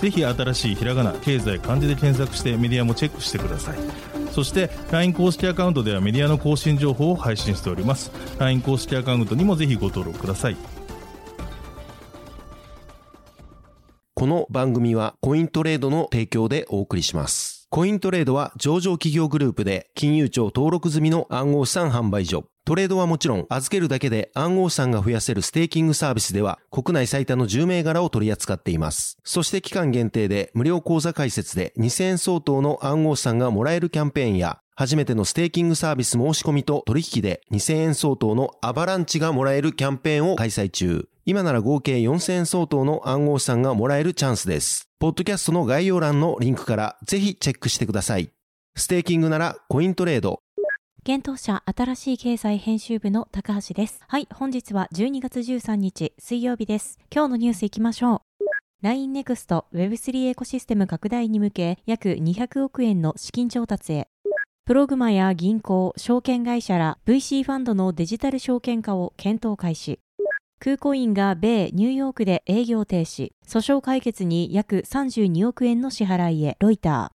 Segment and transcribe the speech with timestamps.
[0.00, 3.78] ぜひ新しいひらがな経済漢字で検索してメディアもチェックしてください
[4.32, 10.56] そして LINE 公式アカウントではメディアの更新情報を配信しております LINE 公式アカウントにもぜひご登録ください
[14.18, 17.68] この番組はコイントレードの提供でお送りします。
[17.68, 22.46] コイントレードは上場企業グループで金融庁登録済みの暗号資産販売所。
[22.66, 29.18] トレードはもちろん預けるだけで暗号資産が増やせるステーキングサービスでは国内最多の10銘柄を取り扱っています。
[29.22, 41.08] そして期間限定で無料口座開設で2000円相当の暗号資産がもらえるキャンペーンや初めてのステーキングサービス申し込みと取引で2000円相当のアバランチがもらえるキャンペーンを開催中。
[41.24, 44.88] 今なら合計4000円相当の暗号資産がもらえるチャンスです。
[44.98, 48.32] ポッドキャストの概要欄のリンクからぜひチェックしてください。
[48.74, 50.40] ステーキングならコイントレード。
[51.08, 54.00] 現当社新しい経済編集部の高橋です。
[54.08, 56.98] はい、本日は12月13日水曜日です。
[57.14, 58.44] 今日のニュースいきましょう。
[58.82, 64.08] LINE NEXT Web3 エコシステム拡大に向け約200億円の資金調達へ。
[64.64, 70.00] プログマや銀行、証券会社ら VC ファンドのデジタル証券化を検討開始。
[70.58, 73.30] 空コインが米、ニューヨークで営業停止。
[73.46, 76.56] 訴訟解決に約32億円の支払いへ。
[76.58, 77.15] ロイター。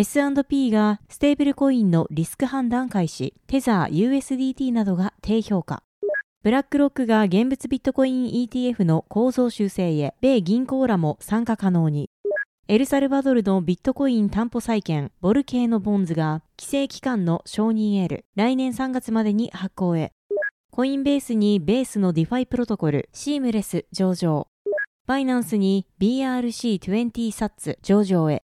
[0.00, 5.82] S&P がステーブルコインのリスク判断開始、テザー USDT などが低評価。
[6.44, 12.10] ブラックロックが現物ビットコイン ETF の構造修正へ、米銀行らも参加可能に。
[12.68, 20.12] エルサルバドルのビットコイン担保債券、ボル系のボンズが、規制機関の承認得る、来年3月までに発行へ。
[20.70, 24.46] コインベースにベースの DeFi プロトコル、シームレス上場。
[25.08, 28.44] バイナンスに BRC20 SATS 上場へ。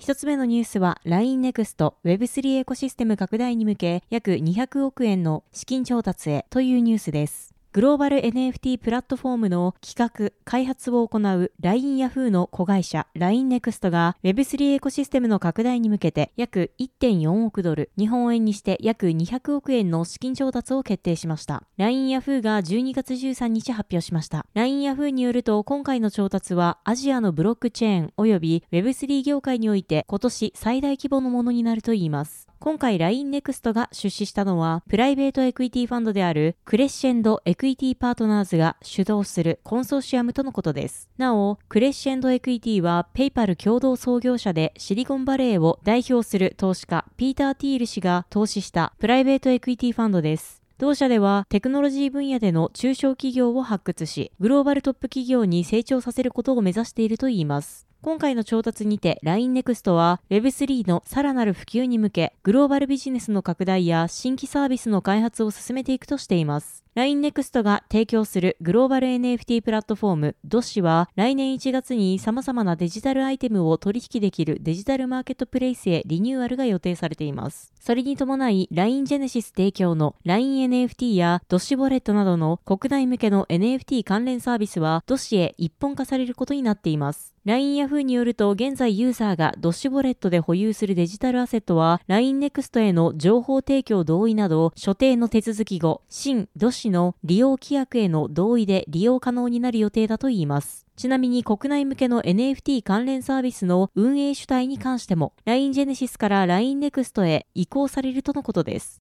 [0.00, 7.57] 一つ目のニュースは LINE NEXT Web3 エコシステム拡大に向け約200億円の資金調達へというニュースです。
[7.74, 21.62] グローバル NFT プラットフォームの企画、開発を行う LINE Yahoo の子会社 LINE NEXT が Web3 エコシステムの拡大に向けて約1.4億ドル、日本円にして約200億円の資金調達を決定しました。
[21.76, 24.46] LINE Yahoo が12月13日発表しました。
[24.54, 32.48] LINE Yahoo によると今回の調達はアジアのブロックチェーン及び Web3 業界において今年最大規模のものになるといいます。
[32.60, 41.08] 今回 LINE NEXT が出資したのは、プライベートエクイティファンドであるクレッシェンドエクイティパートナーズが主導するコンソーシアムとのことです。
[41.16, 50.60] なお、クレッシェンドエクイティはペイパル共同創業者でシリコンバレーを代表する投資家ピーター・ティール氏が投資したプライベートエクイティファンドです。
[50.78, 57.87] 同社ではテクノロジー分野での中小企業を発掘し、グローバルトップ企業に成長させることを目指しているといいます。
[58.00, 66.84] 今回の調達にて LINE NEXT は Web3 のさらなる普及に向けグローバルビジネスの拡大や新規サービスの開発を進めていくとしています。
[66.98, 77.72] LINE NEXT が提供するグローバル NFT プラットフォーム DOSI は来年1月に様々なデジタルアイテムを取引できるデジタルマーケットプレイスへリニューアルが予定されています。
[77.78, 87.32] それに伴い LINE Genesis 提供の LINE NFT や DOSI ウォレットなどの国内向けの NFT 関連サービスは DOSI へ一本化されることになっています。
[87.44, 100.86] LINE Yahoo によると現在ユーザーが DOSI ウォレットで保有するデジタルアセットは LINE NEXT への情報提供同意など所定の手続き後、新ドッシ士の利用規約への同意で利用可能になる予定だといいます。
[100.96, 109.00] ちなみに国内向けの NFT 関連サービスの運営主体に関しても LINE Genesis から LINE NEXT へ移行されるとのことです。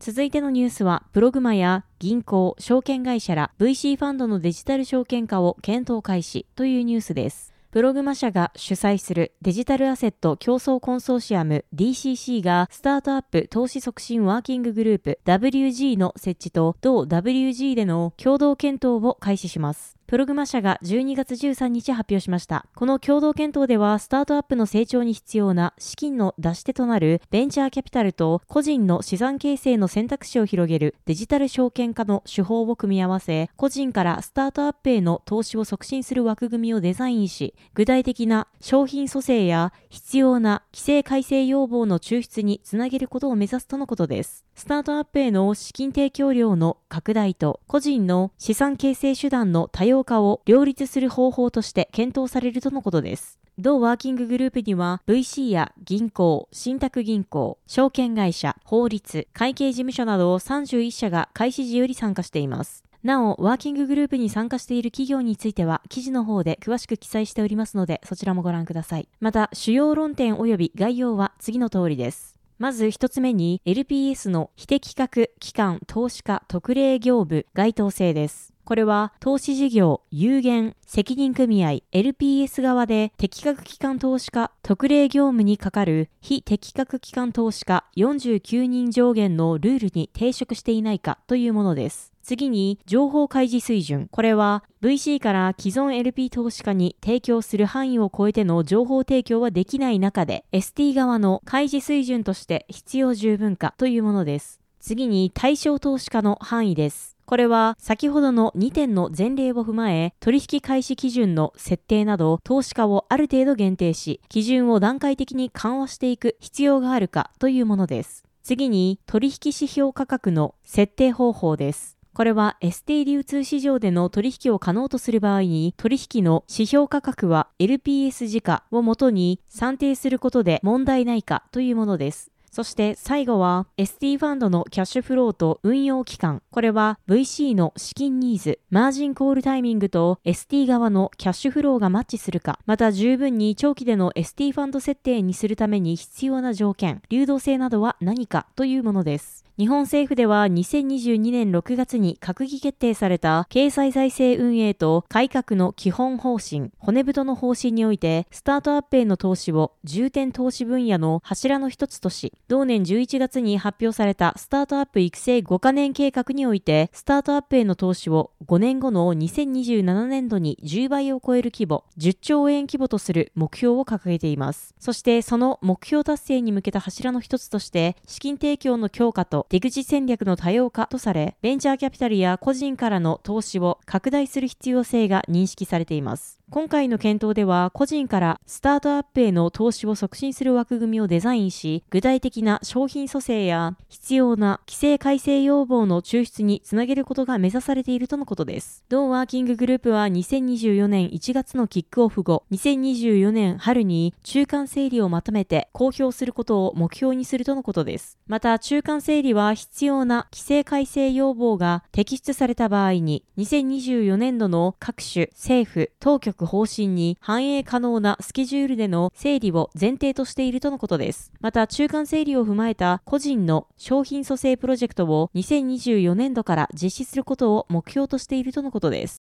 [0.00, 7.49] 続いてのニュースは、プログマや銀行、証券会社ら VC ファンドのデジタル証券化を検討開始というニュースです。
[7.70, 19.99] プログマ社が主催するデジタルアセット競争コンソーシアム DCC がスタートアップ投資促進ワーキンググループ WG の設置と同 WG での共同検討を開始します。
[20.10, 22.66] プログマ社が12月13日発表しました。
[22.74, 44.44] この共同検討では、スタートアップの成長に必要な資金の出し手となるベンチャーキャピタルと個人の資産形成の選択肢を広げるデジタル証券化の手法を組み合わせ、個人からスタートアップへの投資を促進する枠組みをデザインし、具体的な商品組成や必要な規制改正要望の抽出につなげることを目指すとのことです。
[44.56, 53.38] スタートアップへの資金提供量の拡大と個人の資産形成手段の多様化を両立する方法として検討されるとのことです。
[53.58, 62.84] 同ワーキンググループには VC や銀行、信託銀行、証券会社、法律、会計事務所など31社が開始時より参加しています。
[63.02, 69.08] なお、ワーキンググループに参加している企業については、記事の方で詳しく記載しておりますので、そちらもご覧ください。
[69.20, 72.36] また、主要論点及び概要は次の通りです。
[72.58, 78.49] まず一つ目に LPS の非適格機関投資家特例業務該当性です。
[78.64, 92.10] これは投資事業有限責任組合 LPS 側で適格機関投資家特例業務にかかる非適格機関投資家49人上限のルールに抵触していないかというものです。
[92.22, 94.08] 次に、情報開示水準。
[94.10, 104.60] これは、VC から既存 LP 投資家に提供する範囲を超えての情報提供はできない中で、ST 側の開示水準として必要十分かというものです。
[104.78, 107.16] 次に、対象投資家の範囲です。
[107.30, 118.24] これは先ほどの2点の前例を踏まえ、取引開始基準の設定など投資家をある程度限定し、基準を段階的に緩和していく必要があるかというものです。
[118.42, 121.96] 次に取引指標価格の設定方法です。
[122.14, 132.29] これは ST 流通市場での取引を可能とする場合に取引の指標価格は LPS 時価をもとに算定することで問題ないかというものです。
[132.50, 136.42] そして最後は ST ファンドのキャッシュフローと運用期間。
[136.50, 149.44] これは VC の資金ニーズ、マージンコールタイミングと ST 側のキャッシュフローがマッチするか、また十分に長期での ST ファンド設定にするために必要な条件、流動性などは何かというものです。
[149.60, 174.74] 日本政府では2022年6月に閣議決定された経済財政運営と改革の基本方針、骨太の方針において、スタートアップへの投資を重点投資分野の柱の一つとし、同年11月に発表されたスタートアップ育成5カ年計画において、スタートアップへの投資を5年後の2027年度に10倍を超える規模、10兆円規模とする目標を掲げています。
[174.80, 186.39] そしてその目標達成に向けた柱の一つとして、資金提供の強化と出口戦略の多様化とされ、ベンチャーキャピタルや個人からの投資を拡大する必要性が認識されています。
[186.50, 198.84] 今回の検討では個人からスタートアップへの投資を促進する枠組みをデザインし、具体的な商品蘇生や必要な規制改正要望の抽出につなげることが目指されているとのことです。
[198.88, 208.18] 同ワーキンググループは2024年1月のキックオフ後、2024年春に中間整理をまとめて公表することを目標にするとのことです。
[208.26, 221.32] また中間整理は必要な規制改正要望が摘出された場合に、2024年度の各種政府、当局方針に反映可能なスケジュールでの整理を前提としているとのことです。
[221.40, 229.22] また、中間整理を踏まえた個人の商品蘇生プロジェクトを2024年度から実施することを目標としているとのことです。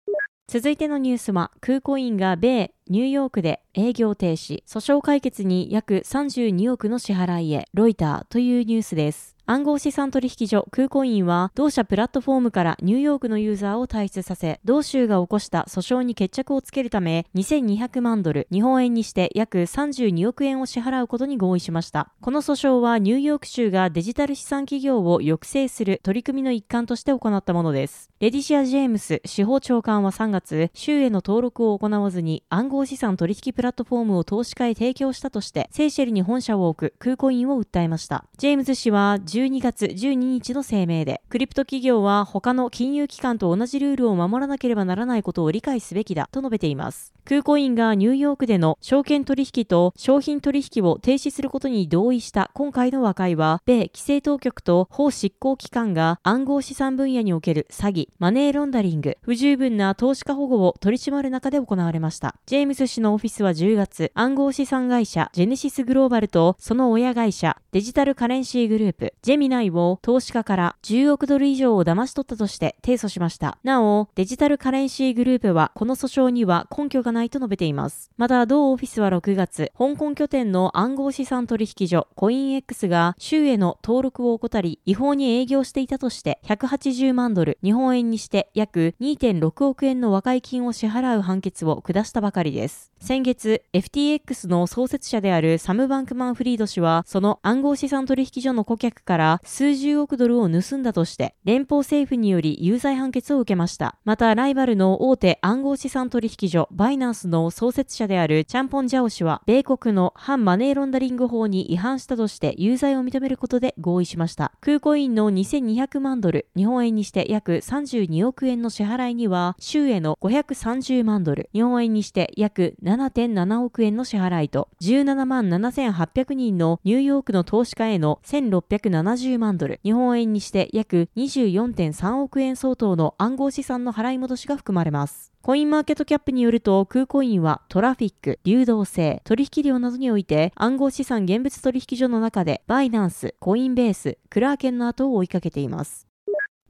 [0.49, 9.32] 続いてのニュースは、空港員が米、ニューヨークで営業停止、訴訟解決に約32億の支払いへ、ロイターというニュースです。
[9.45, 22.13] 暗号資産取引所空コインは同社プラットフォームからニューヨークのユーザーを退出させ、同州が起こした訴訟に決着をつけるため2200万ドル、日本円にして約32億円を支払うことに合意しました。
[22.21, 28.11] この訴訟はニューヨーク州がデジタル資産企業を抑制する取り組みの一環として行ったものです。
[28.21, 38.25] レディシア・ジェームス司法長官は3月、州への登録を行わずに暗号資産取引プラットフォームを投資家へ提供したとして、セーシェルに本社を置く空コインを訴えました。
[38.39, 47.15] ジェームズ氏は12月12日の声明で、クリプト企業は他の金融機関と同じルールを守らなければならないことを理解すべきだと述べています。
[47.25, 62.35] 空港員がニューヨークでの証券取引と商品取引を停止することに同意した今回の和解は、米規制当局と法執行機関が暗号資産分野における詐欺、マネーロンダリング、不十分な投資家保護を取り締まる中で行われました。
[62.47, 73.59] ジェームス氏のオフィスは10月、暗号資産会社ジェネシスグローバルとその親会社デジタルカレンシーグループ、ジェミナイを投資家から10億ドル以上を騙し取ったとして提訴しました。
[73.63, 78.11] なお、デジタルカレンシーグループはこの訴訟には根拠がないと述べています。
[78.17, 92.93] また、同オフィスは6月、香港拠点の暗号資産取引所コイン X が州への登録を怠り、違法に営業していたとして180万ドル、日本円にして約2.6億円の和解金を支払う判決を下したばかりです。
[93.01, 103.97] 先月、FTX の創設者であるサム・バンクマン・フリード氏は、その暗号資産取引所の顧客から数十億ドルを盗んだとして、連邦政府により有罪判決を受けました。
[104.05, 114.53] また、ライバルの大手暗号資産取引所バイナナンスの創設者であるチャンポン・ジャオ氏は、米国の反マネーロンダリング法に違反したとして有罪を認めることで合意しました。
[114.61, 135.32] 空港員の2200万ドル、日本円にして約32億円の支払いには、州への530万ドル、日本円にして約7.7億円の支払いと、17万7800人のニューヨークの投資家への1670万ドル、日本円にして約24.3億円相当の暗号資産の払い戻しが含まれます。
[135.43, 146.07] コインマーケットキャップによると、空コインはトラフィック、流動性、取引量などにおいて暗号資産現物取引所の中でバイナンス、コインベース、クラーケンの後を追いかけています。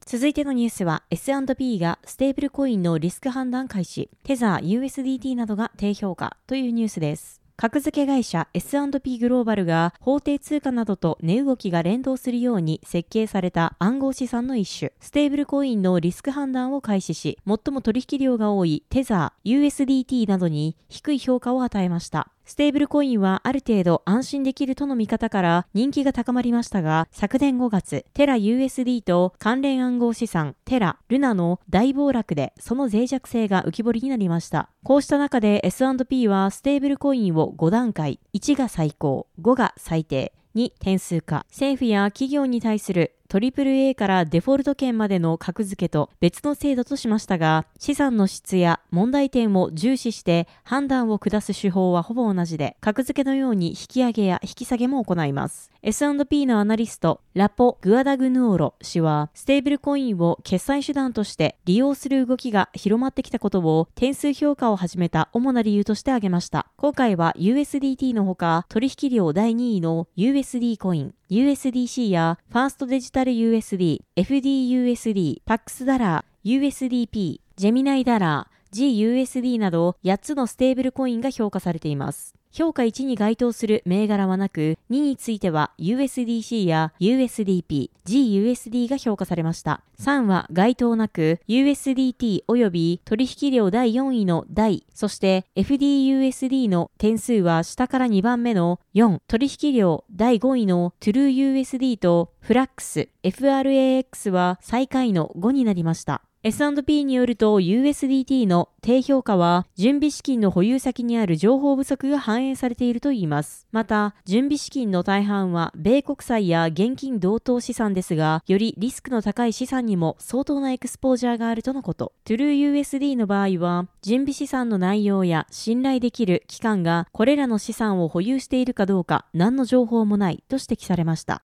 [0.03, 7.42] 続いてのニュースは S&P がステーブルコインのリスク判断開始、テザー USDT などが低評価というニュースです。
[7.55, 22.31] 格付け会社 S&P グローバルが法定通貨などと値動きが連動するように設計された暗号資産の一種、ステーブルコインのリスク判断を開始し、最も取引量が多いテザー、USDT などに低い評価を与えました。
[22.45, 34.69] ステーブルコインはある程度安心できるとの見方から人気が高まりましたが、昨年5月、テラ USD と関連暗号資産テラ、ルナの大暴落でその脆弱性が浮き彫りになりました。
[34.83, 41.45] こうした中で S&P はステーブルコインを5段階、1が最高、5が最低、に点数化。
[41.49, 55.71] 政府や企業に対する AAA からデフォルト圏までの格付けと別の制度としましたが、資産の質や問題点を重視して判断を下す手法はほぼ同じで、格付けのように引き上げや引き下げも行います。
[55.81, 66.67] S&P のアナリスト、ラポ・グアダグヌオロ氏は、ステーブルコインを決済手段として利用する動きが広まってきたことを点数評価を始めた主な理由として挙げました。
[66.77, 82.35] 今回は USDT のほか、取引量第2位の USD コイン、USDC やファーストデジタル USD、FDUSD、パックスダラー、USDP、ジェミナイダラー、GUSD など8つのステーブルコインが評価されています。
[82.53, 89.81] 評価1に該当する銘柄はなく、2については USDC や USDP、GUSD が評価されました。
[89.99, 106.21] 3は該当なく、USDT 及び取引量第4位の第、そして FDUSD の点数は下から2番目の4、取引量第5位の TrueUSD とフラックス、FRAX は最下位の5になりました。
[106.45, 113.65] S&P によると USDT の低評価は準備資金の保有先にある情報不足が反映されているといいます。
[113.71, 122.11] また、準備資金の大半は米国債や現金同等資産ですが、よりリスクの高い資産にも相当なエクスポージャーがあるとのこと。
[122.25, 131.41] TrueUSD の場合は、準備資産の内容や信頼できる機関がこれらの資産を保有しているかどうか何の情報もないと指摘されました。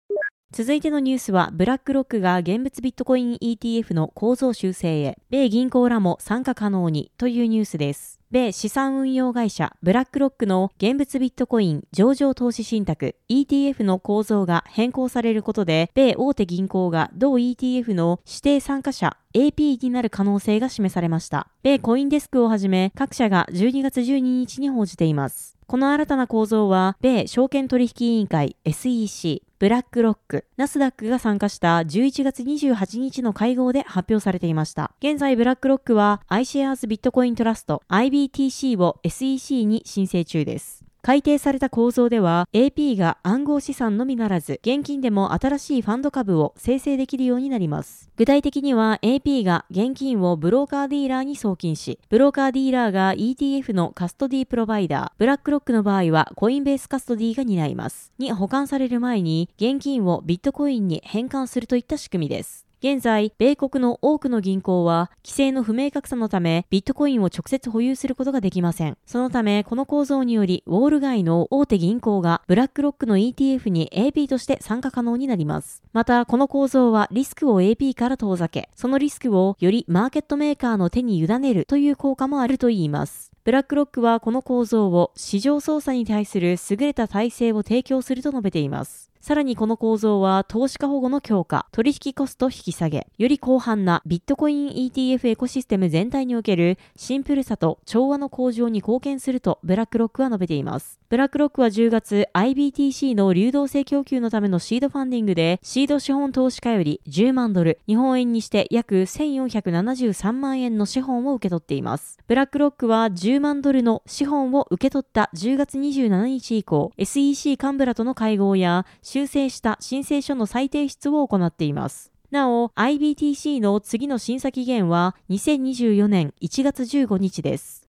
[0.56, 8.20] 続いてのニュースは、ブラックロックが現物ビットコイン ETF の構造修正へ、米銀行らも参加可能にというニュースです。
[8.30, 21.48] 米資産運用会社ブラックロックの現物ビットコイン上場投資信託 ETF の構造が変更されることで、米大手銀行が同 ETF の指定参加者 AP になる可能性が示されました。
[21.64, 25.53] 米コインデスクをはじめ各社が12月12日に報じています。
[25.68, 34.92] この新たな構造は、米証券取引委員会 SEC、ブラックロック、ナスダックが参加した11月28日の会合で発表されていました。
[35.00, 40.83] 現在、ブラックロックは iShares ビットコイントラスト IBTC を SEC に申請中です。
[41.06, 48.10] 改定された構造では AP が暗号資産のみならず現金でも新しいファンド株を生成できるようになります。
[48.16, 58.14] 具体的には AP が現金をブローカーディーラーに送金し、ブローカーディーラーが ETF のカストディープロバイダー、ブラックロックの場合はコインベースカストディーが担います。
[58.18, 62.66] に保管される前に現金をビットコインに変換するといった仕組みです。
[62.84, 68.98] 現在、米国の多くの銀行は、規制の不明確さのため、ビットコインを直接保有することができません。
[69.06, 75.82] そのため、この構造により、ウォール街の大手銀行が、ブラックロックの ETF に AP として参加可能になります。
[75.94, 83.32] また、この構造はリスクを AP から遠ざけ、そのリスクをよりマーケットメーカーの手に委ねるという効果もあるといいます。
[83.46, 89.13] ブラックロックはこの構造を市場操作に対する優れた体制を提供すると述べています。
[89.24, 101.00] さらにこの構造は投資家保護の強化、取引コスト引き下げ、より広範なビットコイン ETF エコシステム全体におけるシンプルさと調和の向上に貢献するとブラックロックは述べています。
[101.08, 112.20] ブラックロックは10月 IBTC の流動性供給のためのシードファンディングでシード資本投資家より10万ドル、日本円にして約1473万円の資本を受け取っています。
[112.28, 122.12] ブラックロックは10万ドルの資本を受け取った10月27日以降、SEC 幹部らとの会合や修正した申請書の再提出を行っています。
[122.32, 127.88] なお、IBTC の次の審査期限は2024年1月15日です。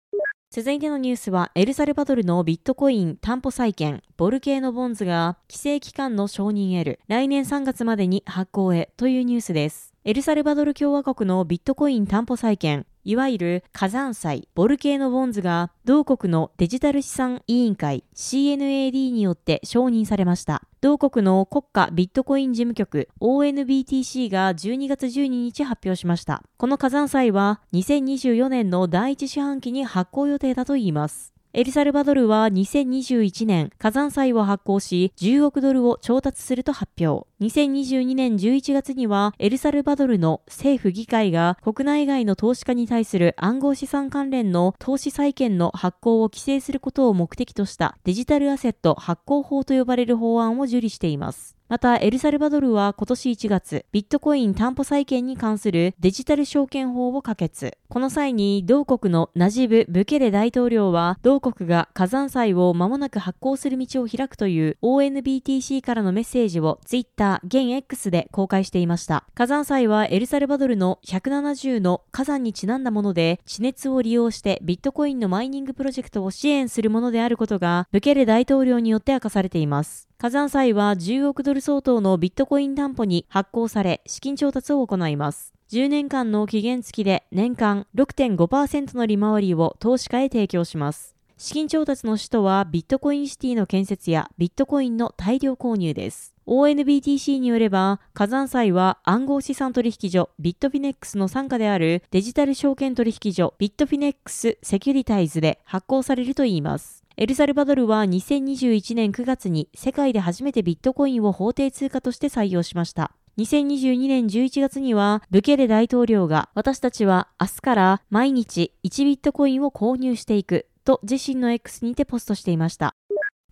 [0.49, 9.90] 続いてのニュースは、エルサルバドルのビットコイン担保債券、ボルケーノボンズが規制機関の承認得る、来年3月までに発行へというニュースです。
[10.03, 20.63] エルサルバドル共和国のビットコイン担保債券、いわゆる火山債、ボル系のボンズが、同国のデジタル資産委員会 CNAD によって承認されました。
[20.81, 26.41] 同国の国家ビットコイン事務局 ONBTC が12月12日発表しました。
[26.57, 31.31] この火山債は2024年の第一四半期に発行予定だといいます。
[31.53, 37.27] エルサルバドルは2021年火山債を発行し10億ドルを調達すると発表。
[37.41, 51.57] 2022年11月にはエルサルバドルの政府議会が国内外の投資家に対する暗号資産関連の投資債券の発行を規制することを目的としたデジタルアセット発行法と呼ばれる法案を受理しています。
[51.71, 57.77] また、エルサルバドルは今年1月、ビットコイン担保債券に関するデジタル証券法を可決。
[57.87, 69.23] この際に、同国のナジブ・ブケレ大統領は、同国が火山債を間もなく発行する道を開くという ONBTC からのメッセージを Twitter、現 X で公開していました。
[69.33, 80.10] 火山債はエルサルバドルの170の火山にちなんだもので、地熱を利用してビットコインのマイニングプロジェクトを支援するものであることが、ブケレ大統領によって明かされています。
[80.21, 85.51] 火山債は10億ドル相当のビットコイン担保に発行され、資金調達を行います。
[85.71, 91.15] 10年間の期限付きで年間6.5%の利回りを投資家へ提供します。
[91.39, 96.35] 資金調達の使途はビットコインシティの建設やビットコインの大量購入です。
[96.45, 107.00] ONBTC によれば、火山債は暗号資産取引所ビットフィネックスの傘下であるデジタル証券取引所ビットフィネックスセキュリタイズで発行されるといいます。
[107.17, 113.11] エルサルバドルは2021年9月に世界で初めてビットコインを法定通貨として採用しました。
[113.37, 122.95] 2022年11月には、ブケレ大統領が、私たちは明日から毎日1ビットコインを購入していく、と自身の X にてポストしていました。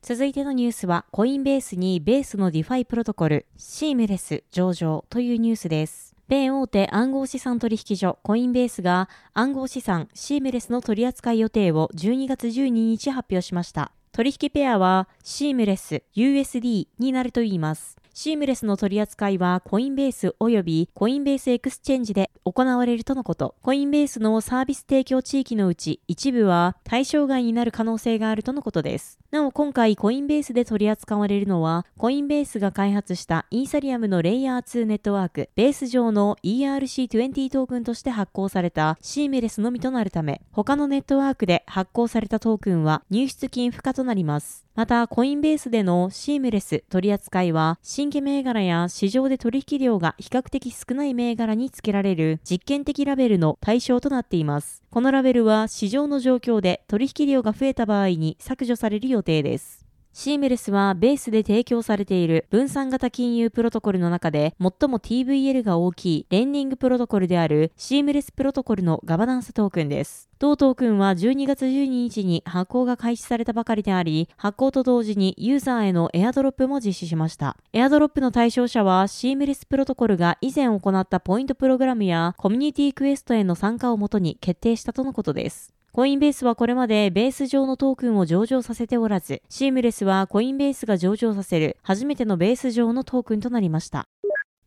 [0.01, 6.19] 続いてのニュースは、コインベースにベースのディファイプロトコル、シームレス上場というニュースです。
[6.29, 13.91] 米大手暗号資産取引所コインベースが暗号資産シームレスの取扱い予定を12月12日発表しました。
[14.12, 17.99] 取引ペアはシームレス USD になるといいます。
[18.13, 23.55] シームレスの取り扱いはコインベース及びコインベースエクスチェンジで行われるとのこと。
[23.62, 29.20] コインベースのサービス提供地域のうち一部は対象外になる可能性があるとのことです。
[29.31, 44.69] なお今回コインベースで取り扱われるのはコインベースが開発したイーサリアムのレイヤー2ネットワーク、ベース上の ERC20 トークンとして発行されたシームレスのみとなるため、他のネットワークで発行されたトークンは入出金不可となります。
[44.79, 54.81] また、コインベースでのシームレス取り扱いは、新規銘柄や市場で取引量が比較的少ない銘柄に付けられる実験的ラベルの対象となっています。
[54.89, 59.78] このラベルは市場の状況で取引量が増えた場合に削除される予定です。
[60.22, 70.27] シームレスはベースで提供されている分散型金融プロトコルの中で最も TVL が大きいレンディングプロトコルであるシームレスプロトコルのガバナンストークンです。
[70.38, 77.55] 同トークンは12月12日に発行が開始されたばかりであり、発行と同時にユーザーへのエアドロップも実施しました。
[77.72, 85.78] エアドロップの対象者はシームレスプロトコルが以前行ったポイントプログラムやコミュニティクエストへの参加をもとに決定したとのことです。
[86.00, 94.07] コインベースはこれまでベース上のトークンを上場させておらず、シームレスはコインベースが上場させる初めてのベース上のトークンとなりました。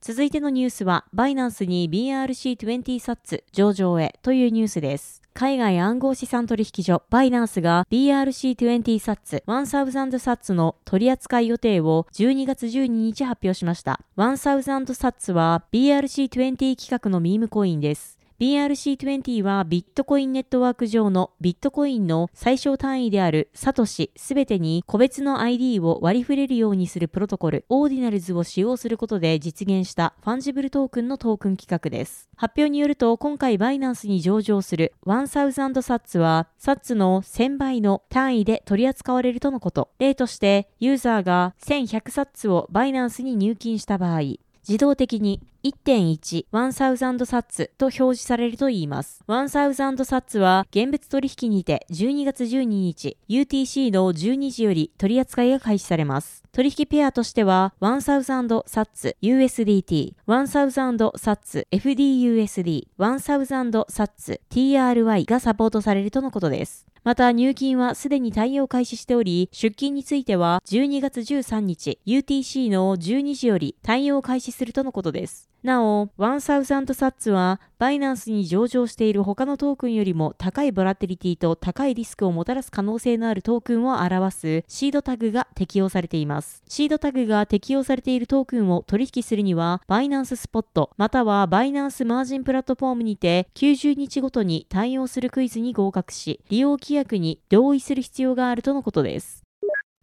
[0.03, 5.23] 続いてのニュースは、バイナンスに BRC20 サッツ上場へというニュースです。
[5.33, 14.03] 海外暗号資産取引所バイナンスが BRC20 サッツ1000サッツの取扱い予定を12月12日発表しました。
[14.19, 18.19] 1000サッツは BRC20 企画のミームコインです。
[18.43, 32.29] BRC20 はビットコインネットワーク上のビットコインの最小単位であるサトシすべてに個別の ID を割り振れるようにするプロトコル、オーディナルズを使用することで実現したファンジブルトークンのトークン規格です。
[32.35, 39.91] 発表によると今回バイナンスに上場する1000サッツはサッツの1000倍の単位で取り扱われるとのこと。
[40.01, 44.23] 例としてユーザーが1100サッツをバイナンスに入金した場合、
[44.67, 49.23] 自動的に1.1 1000サッツと表示されるといいます。
[49.29, 56.43] 1000サッツは現物取引にて12月12日 UTC の12時より取扱いが開始されます。
[56.51, 60.71] 取引ペアとしては1000サッツ USDT、1000
[61.17, 66.87] サッツ FDUSD、1000サッツ TRY がサポートされるとのことです。
[67.05, 75.52] また入金はすでに対応開始しており、出金については12月13日 UTC の12時より対応開始するとのことです。
[75.63, 86.65] なお、1000サッツは、バイナンスに上場している他のトークンよりも高いボラテリティと高いリスクをもたらす可能性のあるトークンを表すシードタグが適用されています。
[86.69, 99.42] シードタグが適用されているトークンを取引するには、バイナンススポット、またはバイナンスマージンプラットフォームにて90日ごとに対応するクイズに合格し、利用規約に同意する必要があるとのことです。